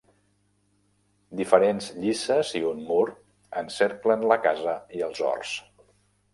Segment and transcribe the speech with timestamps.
[1.41, 3.05] Diferents llices i un mur
[3.63, 5.57] encerclen la casa i els horts.